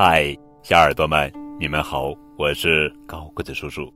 [0.00, 0.32] 嗨，
[0.62, 1.28] 小耳朵们，
[1.58, 3.92] 你们好，我是高个子叔叔。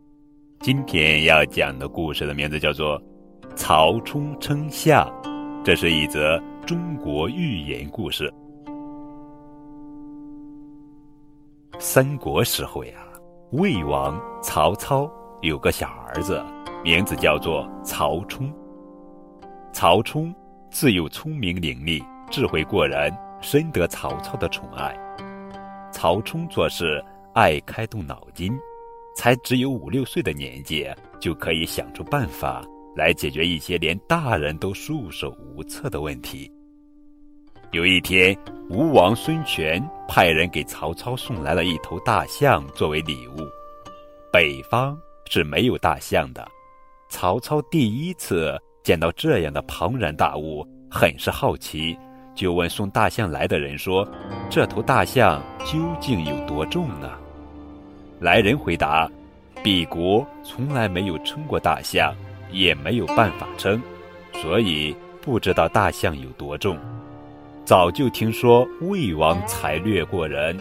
[0.59, 3.01] 今天要讲的故事的名字叫做
[3.55, 5.09] 《曹冲称象》，
[5.63, 8.35] 这是一则中国寓言故事。
[11.79, 12.95] 三国时候呀，
[13.53, 15.09] 魏王曹操
[15.41, 16.45] 有个小儿子，
[16.83, 18.53] 名字叫做曹冲。
[19.73, 20.35] 曹冲
[20.69, 24.93] 自幼聪明伶俐，智慧过人，深得曹操的宠爱。
[26.03, 27.01] 曹冲做事
[27.33, 28.53] 爱开动脑筋，
[29.15, 30.85] 才只有五六岁的年纪，
[31.21, 32.61] 就可以想出办法
[32.97, 36.51] 来解决一些连大人都束手无策的问题。
[37.71, 38.37] 有一天，
[38.69, 43.37] 吴王孙权派人给曹操送来了一头大象作为礼物。
[44.33, 44.99] 北方
[45.31, 46.45] 是没有大象的，
[47.11, 51.97] 曹操第一次见到这样的庞然大物，很是好奇。
[52.35, 54.09] 就问送大象来的人说
[54.49, 57.11] ：“这头大象究竟有多重呢？”
[58.21, 59.11] 来人回答
[59.63, 62.15] ：“鄙国从来没有称过大象，
[62.51, 63.81] 也没有办法称，
[64.33, 66.79] 所以不知道大象有多重。
[67.65, 70.59] 早就听说魏王才略过人，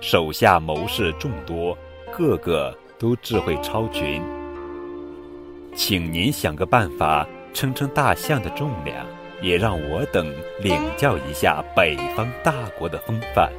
[0.00, 1.76] 手下谋士众多，
[2.16, 4.22] 个个都智慧超群，
[5.74, 9.04] 请您想个办法称称大象的重量。”
[9.42, 13.50] 也让我等领教一下北方大国的风范。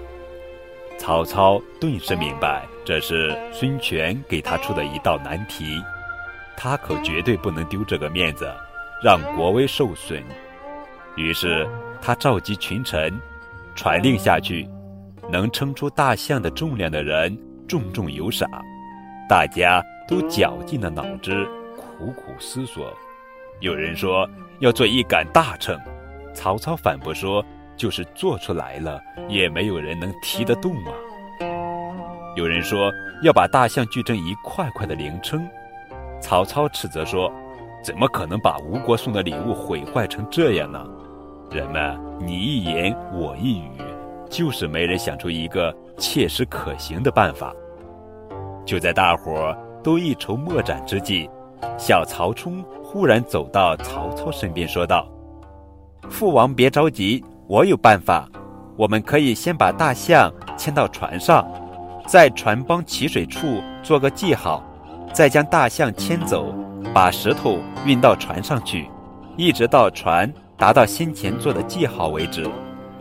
[0.97, 5.81] 曹操顿时明白，这是孙权给他出的一道难题，
[6.55, 8.53] 他可绝对不能丢这个面子，
[9.03, 10.23] 让国威受损。
[11.17, 11.67] 于是
[12.01, 13.19] 他召集群臣，
[13.75, 14.69] 传令下去：
[15.29, 17.35] 能称出大象的重量的人，
[17.67, 18.47] 重重有赏。
[19.27, 22.93] 大家都绞尽了脑汁，苦苦思索。
[23.61, 24.27] 有人说
[24.59, 25.79] 要做一杆大秤，
[26.33, 27.45] 曹操反驳说
[27.77, 30.91] ：“就是做出来了，也没有人能提得动啊。”
[32.35, 35.47] 有人说要把大象锯成一块块的零称，
[36.19, 37.31] 曹操斥责说
[37.85, 40.83] ：“怎么可能把吴国送的礼物毁坏成这样呢？”
[41.51, 43.77] 人们你一言我一语，
[44.27, 47.53] 就是没人想出一个切实可行的办法。
[48.65, 51.29] 就在大伙儿都一筹莫展之际，
[51.77, 52.63] 小曹冲。
[52.83, 55.07] 忽然走到曹操身边，说道
[56.11, 58.27] ：“父王别着急，我有办法。
[58.75, 61.49] 我们可以先把大象牵到船上，
[62.05, 64.61] 在船帮起水处做个记号，
[65.13, 66.53] 再将大象牵走，
[66.93, 68.89] 把石头运到船上去，
[69.37, 72.45] 一直到船达到先前做的记号为止。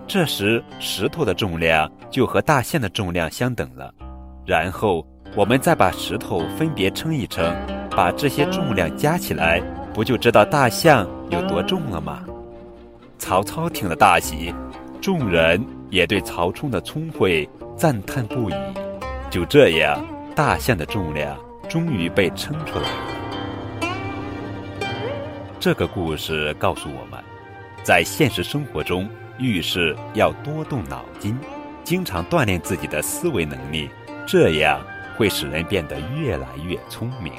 [0.07, 3.93] 这时石头的重量就和大象的重量相等了。
[4.47, 5.05] 然后
[5.35, 7.53] 我们再把石头分别称一称，
[7.91, 9.63] 把这些重量加起来。”
[9.93, 12.23] 不就知道大象有多重了吗？
[13.19, 14.55] 曹操听了大喜，
[15.01, 17.47] 众人也对曹冲的聪慧
[17.77, 18.55] 赞叹不已。
[19.31, 20.01] 就这样，
[20.33, 21.37] 大象的重量
[21.69, 24.01] 终于被称出来了。
[25.59, 27.21] 这个故事告诉我们，
[27.83, 29.09] 在现实生活中
[29.39, 31.37] 遇事要多动脑筋，
[31.83, 33.91] 经常锻炼自己的思维能力，
[34.25, 34.81] 这样
[35.17, 37.33] 会使人变得越来越聪明。